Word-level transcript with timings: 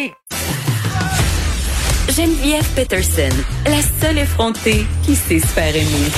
effronter. 0.00 0.14
Geneviève 2.08 2.66
Peterson, 2.74 3.28
la 3.66 3.82
seule 4.00 4.18
effrontée 4.18 4.84
qui 5.04 5.14
sait 5.14 5.38
se 5.38 5.46
faire 5.46 5.74
aimer. 5.74 6.10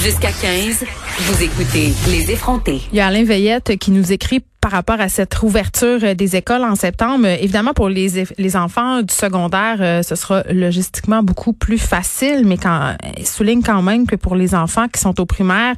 Jusqu'à 0.00 0.30
15, 0.32 0.84
vous 1.18 1.42
écoutez 1.42 1.92
Les 2.08 2.30
effrontés. 2.30 2.80
Il 2.92 2.98
y 2.98 3.00
a 3.00 3.08
Alain 3.08 3.24
Veillette 3.24 3.76
qui 3.78 3.90
nous 3.90 4.12
écrit 4.12 4.44
par 4.60 4.72
rapport 4.72 5.00
à 5.00 5.08
cette 5.08 5.40
ouverture 5.42 6.00
euh, 6.02 6.14
des 6.14 6.36
écoles 6.36 6.64
en 6.64 6.74
septembre. 6.74 7.26
Euh, 7.26 7.36
évidemment, 7.40 7.74
pour 7.74 7.88
les, 7.88 8.24
les 8.38 8.56
enfants 8.56 9.02
du 9.02 9.14
secondaire, 9.14 9.76
euh, 9.80 10.02
ce 10.02 10.16
sera 10.16 10.42
logistiquement 10.50 11.22
beaucoup 11.22 11.52
plus 11.52 11.78
facile, 11.78 12.42
mais 12.44 12.56
quand 12.56 12.96
souligne 13.24 13.62
quand 13.62 13.82
même 13.82 14.06
que 14.06 14.16
pour 14.16 14.34
les 14.34 14.54
enfants 14.54 14.88
qui 14.88 15.00
sont 15.00 15.20
au 15.20 15.26
primaire, 15.26 15.74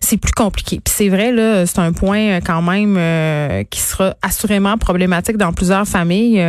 c'est 0.00 0.16
plus 0.16 0.32
compliqué. 0.32 0.80
Puis 0.84 0.94
c'est 0.96 1.08
vrai, 1.08 1.32
là, 1.32 1.66
c'est 1.66 1.78
un 1.78 1.92
point 1.92 2.40
quand 2.40 2.62
même 2.62 2.98
qui 3.70 3.80
sera 3.80 4.14
assurément 4.22 4.76
problématique 4.76 5.36
dans 5.36 5.52
plusieurs 5.52 5.86
familles. 5.86 6.44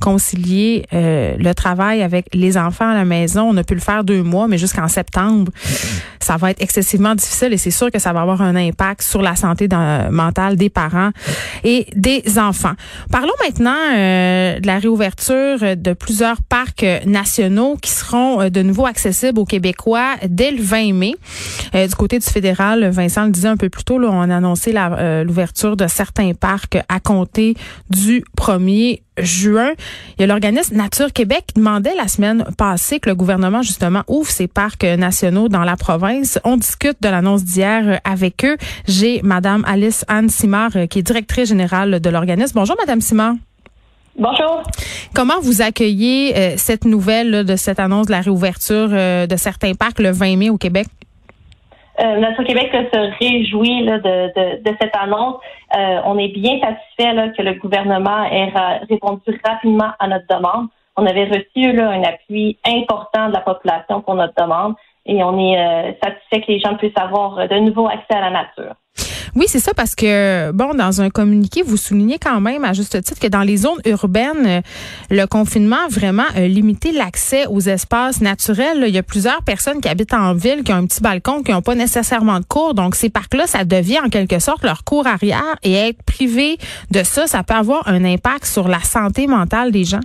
concilier 0.00 0.86
le 0.92 1.52
travail 1.52 2.02
avec 2.02 2.26
les 2.32 2.56
enfants 2.56 2.90
à 2.90 2.94
la 2.94 3.04
maison, 3.04 3.48
on 3.50 3.56
a 3.56 3.64
pu 3.64 3.74
le 3.74 3.80
faire 3.80 4.04
deux 4.04 4.22
mois, 4.22 4.48
mais 4.48 4.58
jusqu'en 4.58 4.88
septembre, 4.88 5.52
ça 6.20 6.36
va 6.36 6.50
être 6.50 6.62
excessivement 6.62 7.14
difficile 7.14 7.52
et 7.52 7.58
c'est 7.58 7.70
sûr 7.70 7.90
que 7.90 7.98
ça 7.98 8.12
va 8.12 8.22
avoir 8.22 8.42
un 8.42 8.56
impact 8.56 9.02
sur 9.02 9.22
la 9.22 9.36
santé 9.36 9.68
mentale 10.10 10.56
des 10.56 10.70
parents 10.70 11.10
et 11.62 11.86
des 11.94 12.38
enfants. 12.38 12.74
Parlons 13.10 13.32
maintenant 13.42 13.76
euh, 13.94 14.60
de 14.60 14.66
la 14.66 14.78
réouverture 14.78 15.76
de 15.76 15.92
plusieurs 15.92 16.42
parcs 16.42 16.86
nationaux 17.06 17.76
qui 17.80 17.90
seront 17.90 18.40
euh, 18.40 18.48
de 18.50 18.62
nouveau 18.62 18.86
accessibles 18.86 19.38
aux 19.38 19.44
Québécois 19.44 20.14
dès 20.28 20.50
le 20.50 20.62
20 20.62 20.92
mai. 20.92 21.14
Euh, 21.74 21.86
du 21.86 21.94
côté 21.94 22.18
du 22.18 22.26
fédéral, 22.26 22.88
Vincent 22.90 23.24
le 23.24 23.30
disait 23.30 23.48
un 23.48 23.56
peu 23.56 23.68
plus 23.68 23.84
tôt, 23.84 23.98
on 24.02 24.30
a 24.30 24.36
annoncé 24.36 24.74
l'ouverture 25.24 25.76
de 25.76 25.86
certains 25.86 26.32
parcs 26.34 26.78
à 26.88 27.00
compter 27.00 27.54
du 27.90 28.24
1er 28.38 29.03
juin. 29.18 29.72
Il 30.18 30.22
y 30.22 30.24
a 30.24 30.26
l'organisme 30.26 30.76
Nature 30.76 31.12
Québec 31.12 31.44
qui 31.48 31.54
demandait 31.54 31.94
la 31.94 32.08
semaine 32.08 32.44
passée 32.56 33.00
que 33.00 33.08
le 33.08 33.14
gouvernement 33.14 33.62
justement 33.62 34.02
ouvre 34.08 34.30
ses 34.30 34.48
parcs 34.48 34.84
nationaux 34.84 35.48
dans 35.48 35.64
la 35.64 35.76
province. 35.76 36.38
On 36.44 36.56
discute 36.56 36.96
de 37.00 37.08
l'annonce 37.08 37.44
d'hier 37.44 38.00
avec 38.04 38.44
eux. 38.44 38.56
J'ai 38.86 39.20
Madame 39.22 39.64
Alice 39.66 40.04
Anne 40.08 40.28
Simard 40.28 40.72
qui 40.90 40.98
est 40.98 41.02
directrice 41.02 41.48
générale 41.48 42.00
de 42.00 42.10
l'organisme. 42.10 42.52
Bonjour 42.54 42.76
Madame 42.78 43.00
Simard. 43.00 43.34
Bonjour. 44.16 44.62
Comment 45.12 45.40
vous 45.42 45.60
accueillez 45.60 46.36
euh, 46.36 46.54
cette 46.56 46.84
nouvelle 46.84 47.44
de 47.44 47.56
cette 47.56 47.80
annonce 47.80 48.06
de 48.06 48.12
la 48.12 48.20
réouverture 48.20 48.90
euh, 48.92 49.26
de 49.26 49.36
certains 49.36 49.74
parcs 49.74 49.98
le 49.98 50.12
20 50.12 50.36
mai 50.36 50.50
au 50.50 50.56
Québec? 50.56 50.86
Euh, 52.00 52.16
Notre 52.16 52.42
Québec 52.42 52.70
se 52.72 52.98
réjouit 53.20 53.84
de, 53.84 53.96
de, 53.98 54.62
de, 54.62 54.76
cette 54.80 54.96
annonce. 54.96 55.36
Euh, 55.76 56.00
on 56.04 56.18
est 56.18 56.28
bien 56.28 56.58
satisfait 56.60 57.12
là, 57.14 57.28
que 57.28 57.42
le 57.42 57.54
gouvernement 57.54 58.24
ait 58.24 58.52
répondu 58.88 59.40
rapidement 59.44 59.92
à 59.98 60.08
notre 60.08 60.26
demande. 60.26 60.68
On 60.96 61.06
avait 61.06 61.24
reçu 61.24 61.72
là, 61.72 61.90
un 61.90 62.02
appui 62.02 62.58
important 62.66 63.28
de 63.28 63.34
la 63.34 63.40
population 63.40 64.00
pour 64.00 64.14
notre 64.14 64.34
demande 64.40 64.74
et 65.06 65.22
on 65.22 65.38
est 65.38 65.58
euh, 65.58 65.92
satisfait 66.02 66.40
que 66.40 66.52
les 66.52 66.60
gens 66.60 66.76
puissent 66.76 66.96
avoir 66.96 67.48
de 67.48 67.58
nouveau 67.58 67.86
accès 67.86 68.14
à 68.14 68.20
la 68.20 68.30
nature. 68.30 68.74
Oui, 69.36 69.46
c'est 69.48 69.58
ça 69.58 69.74
parce 69.74 69.96
que, 69.96 70.52
bon, 70.52 70.74
dans 70.74 71.00
un 71.00 71.10
communiqué, 71.10 71.62
vous 71.62 71.76
soulignez 71.76 72.18
quand 72.18 72.40
même, 72.40 72.64
à 72.64 72.72
juste 72.72 73.02
titre, 73.02 73.20
que 73.20 73.26
dans 73.26 73.42
les 73.42 73.56
zones 73.56 73.80
urbaines, 73.84 74.46
euh, 74.46 74.60
le 75.10 75.26
confinement 75.26 75.84
a 75.86 75.88
vraiment 75.88 76.26
limité 76.36 76.92
l'accès 76.92 77.46
aux 77.46 77.60
espaces 77.60 78.20
naturels. 78.20 78.84
Il 78.86 78.94
y 78.94 78.98
a 78.98 79.02
plusieurs 79.02 79.42
personnes 79.42 79.80
qui 79.80 79.88
habitent 79.88 80.14
en 80.14 80.34
ville, 80.34 80.62
qui 80.62 80.72
ont 80.72 80.76
un 80.76 80.86
petit 80.86 81.02
balcon, 81.02 81.42
qui 81.42 81.50
n'ont 81.50 81.62
pas 81.62 81.74
nécessairement 81.74 82.38
de 82.38 82.44
cours. 82.44 82.74
Donc, 82.74 82.94
ces 82.94 83.10
parcs-là, 83.10 83.46
ça 83.48 83.64
devient 83.64 84.00
en 84.04 84.08
quelque 84.08 84.38
sorte 84.38 84.62
leur 84.62 84.84
cours 84.84 85.06
arrière 85.06 85.56
et 85.64 85.74
être 85.74 86.02
privé 86.04 86.56
de 86.92 87.02
ça, 87.02 87.26
ça 87.26 87.42
peut 87.42 87.54
avoir 87.54 87.88
un 87.88 88.04
impact 88.04 88.44
sur 88.44 88.68
la 88.68 88.80
santé 88.80 89.26
mentale 89.26 89.72
des 89.72 89.84
gens. 89.84 90.00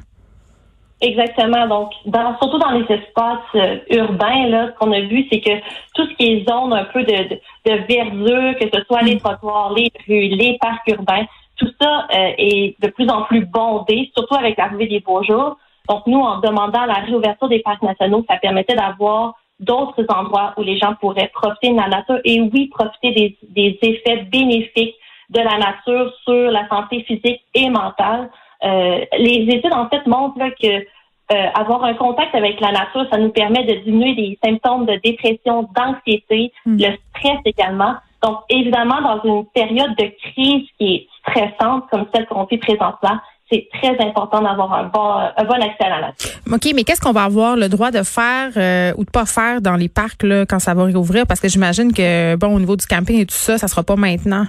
Exactement. 1.01 1.67
Donc, 1.67 1.91
dans, 2.05 2.37
surtout 2.39 2.59
dans 2.59 2.71
les 2.71 2.83
espaces 2.93 3.55
euh, 3.55 3.77
urbains, 3.89 4.47
là, 4.47 4.67
ce 4.67 4.79
qu'on 4.79 4.91
a 4.91 4.99
vu, 4.99 5.25
c'est 5.31 5.39
que 5.39 5.51
tout 5.95 6.05
ce 6.05 6.15
qui 6.15 6.25
est 6.33 6.49
zone 6.49 6.73
un 6.73 6.85
peu 6.85 7.03
de, 7.03 7.29
de, 7.29 7.39
de 7.69 7.85
verdure, 7.87 8.57
que 8.59 8.67
ce 8.73 8.83
soit 8.85 9.01
les 9.01 9.15
mm. 9.15 9.19
trottoirs, 9.19 9.73
les 9.73 9.91
rues, 10.07 10.35
les 10.35 10.57
parcs 10.59 10.87
urbains, 10.87 11.25
tout 11.57 11.71
ça 11.79 12.07
euh, 12.15 12.31
est 12.37 12.75
de 12.81 12.89
plus 12.89 13.09
en 13.09 13.23
plus 13.23 13.45
bondé, 13.45 14.11
surtout 14.15 14.35
avec 14.35 14.57
l'arrivée 14.57 14.87
des 14.87 14.99
beaux 14.99 15.23
jours. 15.23 15.57
Donc, 15.87 16.05
nous, 16.07 16.19
en 16.19 16.39
demandant 16.39 16.85
la 16.85 16.95
réouverture 16.95 17.49
des 17.49 17.59
parcs 17.59 17.81
nationaux, 17.81 18.23
ça 18.29 18.37
permettait 18.37 18.75
d'avoir 18.75 19.35
d'autres 19.59 20.05
endroits 20.09 20.53
où 20.57 20.61
les 20.63 20.77
gens 20.77 20.95
pourraient 21.01 21.31
profiter 21.33 21.71
de 21.71 21.77
la 21.77 21.87
nature 21.87 22.19
et 22.23 22.39
oui, 22.41 22.67
profiter 22.67 23.11
des, 23.11 23.37
des 23.49 23.77
effets 23.81 24.23
bénéfiques 24.31 24.95
de 25.29 25.39
la 25.39 25.57
nature 25.57 26.13
sur 26.23 26.51
la 26.51 26.67
santé 26.69 27.03
physique 27.03 27.41
et 27.53 27.69
mentale. 27.69 28.29
Euh, 28.63 29.05
les 29.17 29.47
études, 29.49 29.73
en 29.73 29.89
fait, 29.89 30.05
montrent 30.05 30.39
que 30.61 30.85
euh, 31.31 31.35
avoir 31.53 31.83
un 31.83 31.93
contact 31.93 32.33
avec 32.33 32.59
la 32.59 32.71
nature, 32.71 33.05
ça 33.11 33.17
nous 33.17 33.29
permet 33.29 33.63
de 33.63 33.83
diminuer 33.83 34.15
des 34.15 34.39
symptômes 34.43 34.85
de 34.85 34.99
dépression, 35.03 35.69
d'anxiété, 35.75 36.51
hmm. 36.65 36.77
le 36.79 36.97
stress 37.09 37.37
également. 37.45 37.95
Donc, 38.23 38.39
évidemment, 38.49 39.01
dans 39.01 39.21
une 39.23 39.45
période 39.45 39.95
de 39.95 40.11
crise 40.21 40.67
qui 40.77 40.95
est 40.95 41.07
stressante 41.21 41.85
comme 41.91 42.05
celle 42.13 42.25
qu'on 42.25 42.45
vit 42.45 42.57
présentement, 42.57 43.19
c'est 43.51 43.67
très 43.81 43.97
important 44.05 44.41
d'avoir 44.41 44.73
un 44.73 44.83
bon, 44.85 45.11
un 45.35 45.43
bon 45.43 45.55
accès 45.55 45.85
à 45.85 45.89
la 45.89 46.01
nature. 46.07 46.31
OK, 46.51 46.71
mais 46.75 46.83
qu'est-ce 46.83 47.01
qu'on 47.01 47.11
va 47.11 47.23
avoir 47.23 47.55
le 47.55 47.67
droit 47.69 47.91
de 47.91 48.03
faire 48.03 48.51
euh, 48.57 48.93
ou 48.97 49.05
de 49.05 49.09
pas 49.09 49.25
faire 49.25 49.61
dans 49.61 49.75
les 49.75 49.89
parcs 49.89 50.23
là, 50.23 50.45
quand 50.45 50.59
ça 50.59 50.73
va 50.73 50.83
réouvrir? 50.83 51.25
Parce 51.25 51.39
que 51.39 51.47
j'imagine 51.47 51.93
que, 51.93 52.35
bon, 52.35 52.55
au 52.55 52.59
niveau 52.59 52.75
du 52.75 52.85
camping 52.85 53.19
et 53.19 53.25
tout 53.25 53.35
ça, 53.35 53.57
ça 53.57 53.67
sera 53.67 53.83
pas 53.83 53.95
maintenant. 53.95 54.45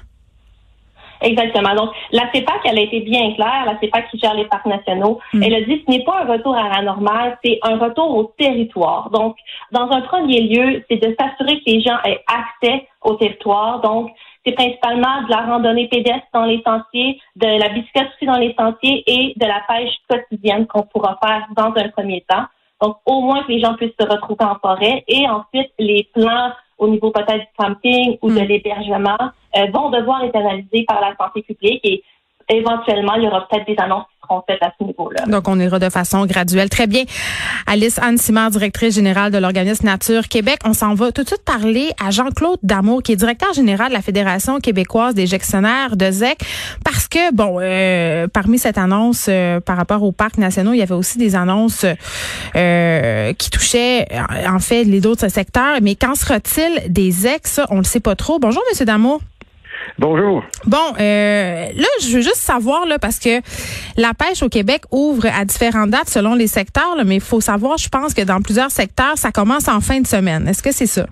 Exactement. 1.21 1.75
Donc, 1.75 1.91
la 2.13 2.31
CEPAC, 2.33 2.61
elle 2.65 2.79
a 2.79 2.83
été 2.83 3.01
bien 3.01 3.33
claire, 3.35 3.65
la 3.67 3.79
CEPAC 3.81 4.11
qui 4.11 4.19
gère 4.19 4.35
les 4.35 4.47
parcs 4.47 4.67
nationaux. 4.67 5.19
Mm. 5.35 5.43
Elle 5.43 5.55
a 5.55 5.61
dit 5.63 5.83
ce 5.87 5.91
n'est 5.91 6.05
pas 6.05 6.23
un 6.23 6.33
retour 6.33 6.57
à 6.57 6.69
la 6.69 6.83
normale, 6.83 7.39
c'est 7.45 7.59
un 7.63 7.79
retour 7.79 8.17
au 8.17 8.25
territoire. 8.39 9.11
Donc, 9.11 9.37
dans 9.73 9.91
un 9.91 10.01
premier 10.03 10.41
lieu, 10.41 10.85
c'est 10.89 10.97
de 10.97 11.15
s'assurer 11.19 11.59
que 11.61 11.71
les 11.71 11.81
gens 11.81 11.99
aient 12.05 12.23
accès 12.27 12.87
au 13.03 13.15
territoire. 13.15 13.81
Donc, 13.81 14.11
c'est 14.47 14.53
principalement 14.53 15.23
de 15.23 15.31
la 15.31 15.43
randonnée 15.43 15.89
pédestre 15.89 16.27
dans 16.33 16.47
les 16.47 16.63
sentiers, 16.67 17.21
de 17.37 17.47
la 17.47 17.69
bicyclette 17.69 18.09
aussi 18.15 18.27
dans 18.27 18.39
les 18.39 18.55
sentiers 18.59 19.05
et 19.07 19.35
de 19.37 19.47
la 19.47 19.61
pêche 19.69 19.95
quotidienne 20.09 20.67
qu'on 20.67 20.83
pourra 20.83 21.19
faire 21.23 21.47
dans 21.55 21.75
un 21.77 21.89
premier 21.91 22.25
temps. 22.29 22.47
Donc, 22.81 22.97
au 23.05 23.21
moins 23.21 23.43
que 23.43 23.53
les 23.53 23.61
gens 23.61 23.75
puissent 23.75 23.91
se 24.01 24.07
retrouver 24.07 24.45
en 24.45 24.57
forêt. 24.57 25.05
Et 25.07 25.29
ensuite, 25.29 25.71
les 25.79 26.09
plans 26.15 26.53
au 26.81 26.89
niveau 26.89 27.11
peut-être 27.11 27.39
du 27.39 27.47
camping 27.57 28.19
ou 28.23 28.31
de 28.31 28.41
hmm. 28.41 28.45
l'hébergement 28.45 29.19
euh, 29.57 29.67
vont 29.73 29.91
devoir 29.91 30.25
être 30.25 30.35
analysés 30.35 30.85
par 30.89 31.01
la 31.01 31.15
santé 31.17 31.43
publique 31.43 31.81
et 31.85 32.03
éventuellement, 32.49 33.15
il 33.15 33.25
y 33.25 33.27
aura 33.29 33.47
peut-être 33.47 33.67
des 33.67 33.77
annonces 33.79 34.07
Donc, 35.27 35.49
on 35.49 35.59
ira 35.59 35.79
de 35.79 35.89
façon 35.89 36.25
graduelle. 36.27 36.69
Très 36.69 36.87
bien. 36.87 37.05
Alice 37.67 37.99
Anne 37.99 38.19
Simard, 38.19 38.51
directrice 38.51 38.95
générale 38.95 39.33
de 39.33 39.39
l'organisme 39.39 39.87
Nature 39.87 40.29
Québec. 40.29 40.61
On 40.65 40.73
s'en 40.73 40.95
va 40.95 41.11
tout 41.13 41.23
de 41.23 41.27
suite 41.27 41.45
parler 41.45 41.91
à 42.05 42.11
Jean-Claude 42.11 42.59
Damour, 42.63 43.03
qui 43.03 43.13
est 43.13 43.17
directeur 43.17 43.53
général 43.53 43.89
de 43.89 43.95
la 43.95 44.03
Fédération 44.03 44.61
québécoise 44.61 45.15
des 45.15 45.27
gestionnaires 45.27 45.97
de 45.97 46.11
ZEC. 46.11 46.39
Parce 46.85 47.09
que, 47.09 47.33
bon, 47.35 47.59
euh, 47.61 48.29
parmi 48.29 48.59
cette 48.59 48.79
annonce 48.79 49.27
euh, 49.29 49.61
par 49.61 49.77
rapport 49.77 50.03
aux 50.03 50.13
parcs 50.13 50.39
nationaux, 50.39 50.73
il 50.73 50.79
y 50.79 50.83
avait 50.83 50.95
aussi 50.95 51.19
des 51.19 51.35
annonces 51.35 51.85
euh, 52.57 53.33
qui 53.35 53.51
touchaient, 53.51 54.07
en 54.49 54.59
fait, 54.59 54.85
les 54.85 55.07
autres 55.07 55.29
secteurs. 55.29 55.79
Mais 55.83 55.95
qu'en 55.95 56.15
sera-t-il 56.15 56.93
des 56.93 57.11
ZEC? 57.11 57.47
Ça, 57.47 57.67
on 57.71 57.77
ne 57.77 57.81
le 57.81 57.85
sait 57.85 58.01
pas 58.01 58.15
trop. 58.15 58.39
Bonjour, 58.39 58.63
Monsieur 58.71 58.85
Damour. 58.85 59.21
Bonjour. 59.99 60.45
Bon, 60.67 60.95
euh, 60.99 61.67
là, 61.75 61.89
je 62.03 62.17
veux 62.17 62.23
juste 62.23 62.37
savoir, 62.37 62.87
là, 62.87 62.99
parce 62.99 63.19
que 63.19 63.41
la 63.97 64.13
pêche 64.15 64.43
au 64.43 64.49
Québec 64.49 64.83
ouvre 64.91 65.27
à 65.27 65.45
différentes 65.45 65.91
dates 65.91 66.09
selon 66.09 66.35
les 66.35 66.47
secteurs, 66.47 66.97
mais 67.05 67.17
il 67.17 67.21
faut 67.21 67.41
savoir, 67.41 67.79
je 67.79 67.89
pense 67.89 68.15
que 68.15 68.23
dans 68.23 68.41
plusieurs 68.41 68.71
secteurs, 68.71 69.17
ça 69.17 69.31
commence 69.31 69.69
en 69.69 69.81
fin 69.81 70.01
de 70.01 70.07
semaine. 70.07 70.47
Est-ce 70.49 70.63
que 70.63 70.73
c'est 70.73 70.87
ça? 70.87 71.07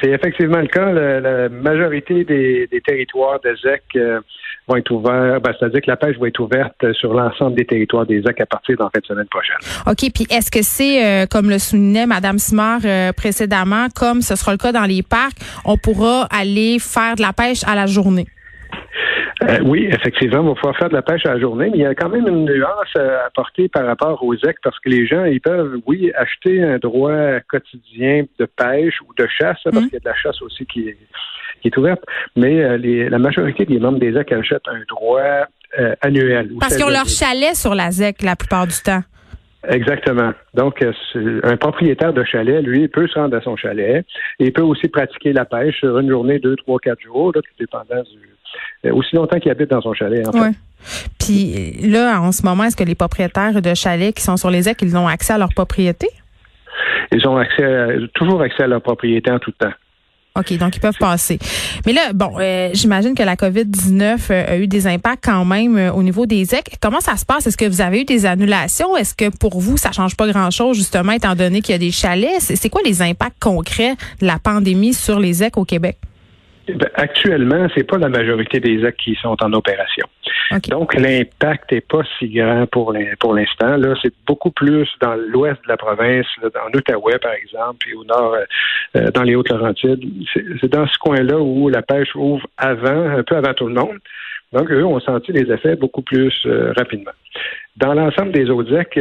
C'est 0.00 0.10
effectivement 0.10 0.60
le 0.60 0.68
cas. 0.68 0.92
La, 0.92 1.48
majorité 1.48 2.24
des, 2.24 2.68
territoires 2.86 3.40
de 3.40 3.54
ZEC 3.56 3.82
euh, 3.96 4.20
vont 4.68 4.76
être 4.76 4.90
ouverts. 4.90 5.40
Ben, 5.40 5.52
C'est-à-dire 5.58 5.80
que 5.80 5.90
la 5.90 5.96
pêche 5.96 6.16
va 6.18 6.28
être 6.28 6.40
ouverte 6.40 6.92
sur 6.94 7.14
l'ensemble 7.14 7.56
des 7.56 7.64
territoires 7.64 8.06
des 8.06 8.22
ZEC 8.22 8.40
à 8.40 8.46
partir 8.46 8.76
de 8.76 8.82
la 8.82 8.90
fin 8.90 9.00
de 9.00 9.06
semaine 9.06 9.28
prochaine. 9.28 9.56
OK. 9.86 10.10
Puis 10.14 10.26
est-ce 10.30 10.50
que 10.50 10.62
c'est, 10.62 11.04
euh, 11.04 11.26
comme 11.26 11.50
le 11.50 11.58
soulignait 11.58 12.06
Mme 12.06 12.38
Simard 12.38 12.80
euh, 12.84 13.12
précédemment, 13.12 13.86
comme 13.94 14.20
ce 14.20 14.36
sera 14.36 14.52
le 14.52 14.58
cas 14.58 14.72
dans 14.72 14.84
les 14.84 15.02
parcs, 15.02 15.38
on 15.64 15.76
pourra 15.76 16.26
aller 16.30 16.78
faire 16.78 17.16
de 17.16 17.22
la 17.22 17.32
pêche 17.32 17.62
à 17.66 17.74
la 17.74 17.86
journée? 17.86 18.26
Euh, 19.48 19.58
oui, 19.64 19.88
effectivement, 19.90 20.40
on 20.40 20.48
va 20.50 20.54
pouvoir 20.54 20.76
faire 20.76 20.88
de 20.88 20.94
la 20.94 21.02
pêche 21.02 21.26
à 21.26 21.34
la 21.34 21.40
journée, 21.40 21.68
mais 21.70 21.78
il 21.78 21.82
y 21.82 21.86
a 21.86 21.94
quand 21.94 22.08
même 22.08 22.28
une 22.28 22.44
nuance 22.44 22.94
à 22.94 23.26
apporter 23.26 23.68
par 23.68 23.84
rapport 23.86 24.22
aux 24.22 24.36
ZEC 24.36 24.56
parce 24.62 24.78
que 24.78 24.88
les 24.88 25.06
gens, 25.06 25.24
ils 25.24 25.40
peuvent, 25.40 25.78
oui, 25.86 26.12
acheter 26.14 26.62
un 26.62 26.78
droit 26.78 27.40
quotidien 27.48 28.24
de 28.38 28.44
pêche 28.44 29.00
ou 29.00 29.12
de 29.14 29.26
chasse, 29.26 29.58
parce 29.64 29.74
mhm. 29.74 29.82
qu'il 29.84 29.94
y 29.94 29.96
a 29.96 30.00
de 30.00 30.08
la 30.08 30.14
chasse 30.14 30.40
aussi 30.42 30.64
qui 30.66 30.88
est, 30.88 30.96
qui 31.62 31.68
est 31.68 31.76
ouverte, 31.76 32.02
mais 32.36 32.62
euh, 32.62 32.76
les, 32.76 33.08
la 33.08 33.18
majorité 33.18 33.64
des 33.64 33.78
membres 33.78 33.98
des 33.98 34.12
ZEC 34.12 34.32
achètent 34.32 34.68
un 34.68 34.82
droit 34.88 35.46
euh, 35.78 35.94
annuel. 36.02 36.50
Parce 36.60 36.76
qu'ils 36.76 36.84
ont 36.84 36.90
leur 36.90 37.08
chalet 37.08 37.54
sur 37.54 37.74
la 37.74 37.90
ZEC 37.90 38.22
la 38.22 38.36
plupart 38.36 38.66
du 38.66 38.76
temps. 38.84 39.02
Exactement. 39.68 40.32
Donc, 40.54 40.84
un 41.14 41.56
propriétaire 41.56 42.12
de 42.12 42.24
chalet, 42.24 42.64
lui, 42.64 42.88
peut 42.88 43.06
se 43.06 43.14
rendre 43.16 43.36
à 43.36 43.40
son 43.42 43.56
chalet 43.56 44.04
et 44.40 44.46
il 44.46 44.52
peut 44.52 44.62
aussi 44.62 44.88
pratiquer 44.88 45.32
la 45.32 45.44
pêche 45.44 45.78
sur 45.78 45.96
une 46.00 46.10
journée, 46.10 46.40
deux, 46.40 46.56
trois, 46.56 46.80
quatre 46.80 47.00
jours, 47.00 47.30
là, 47.32 47.40
tout 47.40 47.54
dépendant 47.60 48.02
du, 48.02 48.90
aussi 48.90 49.14
longtemps 49.14 49.38
qu'il 49.38 49.52
habite 49.52 49.70
dans 49.70 49.80
son 49.80 49.94
chalet. 49.94 50.26
En 50.26 50.32
fait. 50.32 50.50
Puis 51.20 51.74
là, 51.88 52.20
en 52.20 52.32
ce 52.32 52.42
moment, 52.44 52.64
est-ce 52.64 52.76
que 52.76 52.82
les 52.82 52.96
propriétaires 52.96 53.62
de 53.62 53.74
chalets 53.74 54.14
qui 54.14 54.22
sont 54.22 54.36
sur 54.36 54.50
les 54.50 54.62
ZEC, 54.62 54.82
ils 54.82 54.96
ont 54.96 55.06
accès 55.06 55.32
à 55.32 55.38
leur 55.38 55.50
propriété? 55.54 56.08
Ils 57.12 57.26
ont 57.28 57.36
accès 57.36 57.96
toujours 58.14 58.42
accès 58.42 58.64
à 58.64 58.66
leur 58.66 58.82
propriété 58.82 59.30
en 59.30 59.38
tout 59.38 59.52
temps. 59.52 59.72
OK, 60.34 60.56
donc 60.56 60.76
ils 60.76 60.80
peuvent 60.80 60.96
passer. 60.98 61.38
Mais 61.84 61.92
là, 61.92 62.12
bon, 62.14 62.32
euh, 62.38 62.70
j'imagine 62.72 63.14
que 63.14 63.22
la 63.22 63.36
COVID-19 63.36 64.28
euh, 64.30 64.52
a 64.52 64.56
eu 64.56 64.66
des 64.66 64.86
impacts 64.86 65.24
quand 65.24 65.44
même 65.44 65.76
euh, 65.76 65.92
au 65.92 66.02
niveau 66.02 66.24
des 66.24 66.54
EC. 66.54 66.62
Comment 66.80 67.00
ça 67.00 67.16
se 67.16 67.26
passe? 67.26 67.46
Est-ce 67.46 67.58
que 67.58 67.66
vous 67.66 67.82
avez 67.82 68.00
eu 68.00 68.04
des 68.04 68.24
annulations? 68.24 68.96
Est-ce 68.96 69.14
que 69.14 69.28
pour 69.36 69.60
vous, 69.60 69.76
ça 69.76 69.92
change 69.92 70.16
pas 70.16 70.26
grand-chose, 70.26 70.76
justement, 70.76 71.12
étant 71.12 71.34
donné 71.34 71.60
qu'il 71.60 71.72
y 71.72 71.76
a 71.76 71.78
des 71.78 71.90
chalets? 71.90 72.40
C'est 72.40 72.70
quoi 72.70 72.80
les 72.84 73.02
impacts 73.02 73.42
concrets 73.42 73.94
de 74.20 74.26
la 74.26 74.38
pandémie 74.38 74.94
sur 74.94 75.20
les 75.20 75.42
EC 75.42 75.58
au 75.58 75.66
Québec? 75.66 75.98
Ben, 76.68 76.88
actuellement, 76.94 77.66
c'est 77.74 77.84
pas 77.84 77.98
la 77.98 78.08
majorité 78.08 78.60
des 78.60 78.84
actes 78.84 79.00
qui 79.00 79.18
sont 79.20 79.36
en 79.42 79.52
opération. 79.52 80.06
Donc, 80.68 80.94
l'impact 80.94 81.72
n'est 81.72 81.80
pas 81.80 82.02
si 82.18 82.28
grand 82.28 82.66
pour 82.66 82.92
l'instant. 82.92 83.76
Là, 83.76 83.94
c'est 84.02 84.12
beaucoup 84.26 84.50
plus 84.50 84.88
dans 85.00 85.14
l'ouest 85.14 85.60
de 85.62 85.68
la 85.68 85.76
province, 85.76 86.26
en 86.42 86.76
Outaouais, 86.76 87.18
par 87.18 87.32
exemple, 87.32 87.88
et 87.88 87.94
au 87.94 88.04
nord, 88.04 88.34
euh, 88.34 88.44
euh, 88.96 89.10
dans 89.10 89.22
les 89.22 89.34
Hautes-Laurentides. 89.34 90.04
C'est 90.60 90.70
dans 90.70 90.86
ce 90.86 90.98
coin-là 90.98 91.38
où 91.38 91.68
la 91.68 91.82
pêche 91.82 92.14
ouvre 92.14 92.46
avant, 92.56 93.18
un 93.18 93.22
peu 93.22 93.36
avant 93.36 93.54
tout 93.54 93.66
le 93.66 93.74
monde. 93.74 93.98
Donc, 94.52 94.70
eux 94.70 94.84
ont 94.84 95.00
senti 95.00 95.32
les 95.32 95.50
effets 95.50 95.76
beaucoup 95.76 96.02
plus 96.02 96.34
euh, 96.46 96.72
rapidement. 96.76 97.12
Dans 97.76 97.94
l'ensemble 97.94 98.32
des 98.32 98.48
actes, 98.76 98.98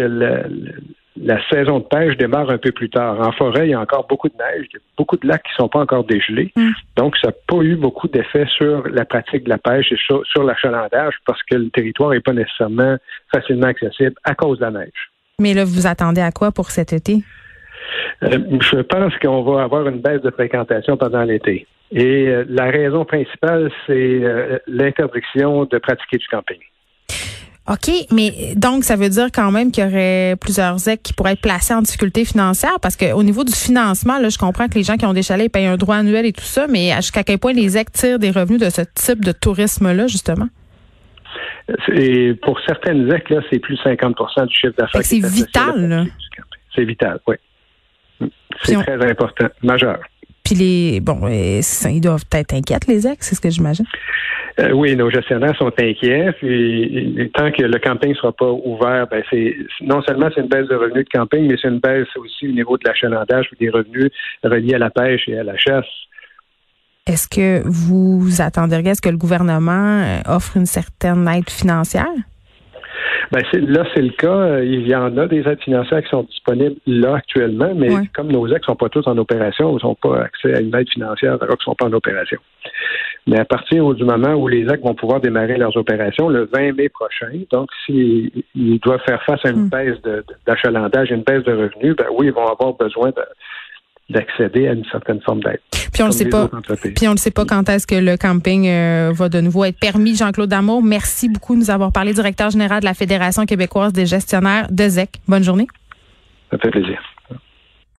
la 1.18 1.38
saison 1.50 1.80
de 1.80 1.84
pêche 1.84 2.16
démarre 2.18 2.50
un 2.50 2.58
peu 2.58 2.72
plus 2.72 2.90
tard. 2.90 3.19
En 3.19 3.31
forêt, 3.34 3.68
il 3.68 3.72
y 3.72 3.74
a 3.74 3.80
encore 3.80 4.08
beaucoup 4.08 4.30
de 4.30 4.36
neige, 4.36 4.68
il 4.72 4.75
y 4.75 4.78
a 4.78 4.81
beaucoup 4.98 5.18
de 5.18 5.28
lacs 5.28 5.44
qui 5.44 5.52
ne 5.52 5.63
sont 5.63 5.69
pas 5.69 5.80
encore 5.80 6.04
dégelés. 6.06 6.52
Mm. 6.56 6.69
Donc, 6.96 7.18
ça 7.18 7.28
n'a 7.28 7.34
pas 7.48 7.62
eu 7.62 7.75
beaucoup 7.75 8.08
d'effet 8.08 8.46
sur 8.56 8.88
la 8.88 9.06
pratique 9.06 9.44
de 9.44 9.50
la 9.50 9.58
pêche 9.58 9.92
et 9.92 9.98
sur, 9.98 10.44
l'achalandage 10.44 11.13
parce 11.25 11.42
que 11.44 11.56
le 11.56 11.69
territoire 11.69 12.12
n'est 12.12 12.22
pas 12.22 12.34
nécessairement 12.34 12.98
facilement 13.34 13.68
accessible 13.68 14.16
à 14.24 14.36
cause 14.36 14.60
de 14.60 14.66
la 14.66 14.72
neige. 14.72 15.12
Mais 15.40 15.54
là, 15.54 15.66
vous 15.66 15.88
attendez 15.88 16.22
à 16.22 16.31
quoi 16.31 16.52
pour 16.52 16.72
cet 16.72 16.94
été? 16.94 17.24
Euh, 18.24 18.38
je 18.62 18.81
pense 18.81 19.13
qu'on 19.18 19.42
va 19.44 19.63
avoir 19.63 19.88
une 19.88 20.00
baisse 20.00 20.22
de 20.22 20.31
fréquentation 20.31 20.98
pendant 20.98 21.24
l'été. 21.24 21.68
Et 21.92 22.28
euh, 22.28 22.46
la 22.48 22.66
raison 22.66 23.04
principale, 23.04 23.69
c'est 23.86 23.94
euh, 24.24 24.60
l'interdiction 24.68 25.66
de 25.66 25.78
pratiquer 25.78 26.18
du 26.18 26.28
camping. 26.28 26.60
OK, 27.72 27.90
mais 28.12 28.54
donc 28.58 28.84
ça 28.84 28.98
veut 28.98 29.08
dire 29.08 29.28
quand 29.34 29.50
même 29.50 29.72
qu'il 29.72 29.86
y 29.86 29.88
aurait 29.88 30.36
plusieurs 30.42 30.78
ZEC 30.78 31.02
qui 31.02 31.14
pourraient 31.14 31.34
être 31.34 31.42
placés 31.42 31.74
en 31.74 31.82
difficulté 31.82 32.26
financière 32.26 32.80
parce 32.82 32.98
qu'au 32.98 33.24
niveau 33.24 33.46
du 33.46 33.54
financement, 33.54 34.20
là, 34.20 34.28
je 34.28 34.38
comprends 34.38 34.68
que 34.68 34.74
les 34.76 34.84
gens 34.84 34.98
qui 34.98 35.06
ont 35.06 35.14
des 35.14 35.24
chalets 35.24 35.50
payent 35.50 35.68
un 35.68 35.78
droit 35.78 35.96
annuel 35.96 36.26
et 36.26 36.34
tout 36.34 36.44
ça, 36.44 36.68
mais 36.68 36.94
jusqu'à 36.98 37.24
quel 37.24 37.40
point 37.40 37.54
les 37.54 37.70
ZEC 37.70 37.90
tirent 37.94 38.20
des 38.20 38.32
revenus 38.32 38.60
de 38.60 38.70
ce 38.70 38.82
type 38.94 39.24
de 39.24 39.32
tourisme-là, 39.32 40.08
justement? 40.08 40.48
Et 41.94 42.34
pour 42.42 42.60
certaines 42.68 43.10
ZEC, 43.10 43.30
là, 43.30 43.40
c'est 43.50 43.60
plus 43.60 43.76
50% 43.76 44.48
du 44.48 44.54
chiffre 44.54 44.74
d'affaires. 44.78 45.02
C'est 45.04 45.26
vital, 45.26 46.10
C'est 46.76 46.84
vital, 46.84 47.22
oui. 47.26 47.36
C'est 48.64 48.76
très 48.76 49.10
important, 49.10 49.48
majeur. 49.64 50.00
Puis 50.44 50.56
les 50.56 51.00
bon, 51.00 51.22
euh, 51.24 51.62
ils 51.90 52.02
doivent 52.02 52.26
être 52.34 52.54
inquiets, 52.54 52.80
les 52.90 53.00
ZEC, 53.00 53.24
c'est 53.24 53.36
ce 53.36 53.42
que 53.42 53.50
j'imagine? 53.50 53.86
Euh, 54.59 54.71
oui, 54.71 54.95
nos 54.95 55.09
gestionnaires 55.09 55.56
sont 55.57 55.71
inquiets. 55.80 56.31
Puis, 56.33 57.31
tant 57.33 57.51
que 57.51 57.63
le 57.63 57.80
camping 57.80 58.09
ne 58.09 58.15
sera 58.15 58.31
pas 58.31 58.51
ouvert, 58.51 59.07
ben 59.07 59.24
c'est 59.30 59.56
non 59.81 60.01
seulement 60.01 60.30
c'est 60.33 60.42
une 60.42 60.48
baisse 60.48 60.68
de 60.68 60.75
revenus 60.75 61.06
de 61.06 61.18
camping, 61.18 61.48
mais 61.48 61.56
c'est 61.62 61.69
une 61.69 61.80
baisse 61.80 62.07
aussi 62.18 62.48
au 62.48 62.51
niveau 62.51 62.77
de 62.77 62.83
l'achalandage 62.86 63.48
ou 63.51 63.56
des 63.56 63.69
revenus 63.69 64.12
reliés 64.44 64.75
à 64.75 64.80
la 64.80 64.89
pêche 64.89 65.27
et 65.27 65.38
à 65.38 65.44
la 65.44 65.57
chasse. 65.57 65.86
Est-ce 67.07 67.27
que 67.27 67.63
vous 67.65 68.42
attendriez 68.42 68.92
à 68.92 68.95
ce 68.95 69.01
que 69.01 69.09
le 69.09 69.18
gouvernement 69.18 70.03
euh, 70.03 70.36
offre 70.36 70.57
une 70.57 70.68
certaine 70.68 71.27
aide 71.27 71.50
financière? 71.50 72.06
Ben 73.31 73.42
là, 73.53 73.86
c'est 73.95 74.01
le 74.01 74.12
cas. 74.12 74.59
Il 74.59 74.88
y 74.88 74.94
en 74.94 75.18
a 75.18 75.25
des 75.25 75.39
aides 75.48 75.62
financières 75.62 76.03
qui 76.03 76.09
sont 76.09 76.24
disponibles 76.24 76.75
là 76.86 77.15
actuellement, 77.15 77.74
mais 77.74 77.89
comme 78.13 78.30
nos 78.30 78.45
ex 78.48 78.65
sont 78.65 78.75
pas 78.75 78.89
tous 78.89 79.07
en 79.07 79.18
opération, 79.18 79.77
ils 79.77 79.86
n'ont 79.86 79.95
pas 79.95 80.24
accès 80.24 80.53
à 80.53 80.59
une 80.59 80.75
aide 80.75 80.89
financière 80.89 81.38
alors 81.42 81.57
qu'ils 81.57 81.63
sont 81.63 81.75
pas 81.75 81.86
en 81.86 81.94
opération. 81.94 82.38
Mais 83.28 83.40
à 83.40 83.46
partir 83.46 83.94
du 83.94 84.04
moment 84.04 84.34
où 84.34 84.48
les 84.48 84.68
actes 84.68 84.84
vont 84.84 84.96
pouvoir 84.96 85.22
démarrer 85.22 85.58
leurs 85.58 85.78
opérations, 85.78 86.28
le 86.30 86.50
20 86.52 86.74
mai 86.74 86.90
prochain, 86.90 87.32
donc 87.52 87.70
s'ils 87.86 88.32
doivent 88.84 89.02
faire 89.06 89.22
face 89.24 89.40
à 89.46 89.50
une 89.50 89.66
hmm. 89.66 89.70
baisse 89.70 89.98
d'achalandage, 90.48 91.12
une 91.12 91.22
baisse 91.22 91.44
de 91.44 91.52
revenus, 91.52 91.96
ben 91.96 92.08
oui, 92.18 92.28
ils 92.28 92.34
vont 92.34 92.48
avoir 92.48 92.74
besoin 92.74 93.12
d'accéder 94.10 94.68
à 94.68 94.74
une 94.74 94.86
certaine 94.86 95.22
forme 95.22 95.42
d'aide. 95.42 95.60
Puis 95.94 96.02
on 96.02 96.08
ne 96.08 96.12
sait 96.12 96.30
pas. 96.30 96.50
Puis 96.96 97.08
on 97.08 97.14
ne 97.14 97.18
sait 97.18 97.32
pas 97.32 97.46
quand 97.46 97.70
est-ce 97.70 97.86
que 97.86 97.96
le 97.96 98.18
camping 98.18 98.68
euh, 98.68 99.12
va 99.14 99.30
de 99.30 99.40
nouveau 99.40 99.66
être 99.66 99.80
permis. 99.80 100.16
Jean-Claude 100.16 100.50
Damour, 100.50 100.82
merci 100.82 101.30
beaucoup 101.30 101.54
de 101.54 101.60
nous 101.60 101.70
avoir 101.70 101.92
parlé, 101.92 102.14
directeur 102.14 102.50
général 102.50 102.80
de 102.80 102.86
la 102.86 102.94
Fédération 102.94 103.46
québécoise 103.46 103.94
des 103.94 104.08
gestionnaires 104.08 104.68
de 104.72 104.88
ZEC. 104.88 105.10
Bonne 105.28 105.44
journée. 105.44 105.68
Ça 106.50 106.58
fait 106.58 106.72
plaisir. 106.72 107.00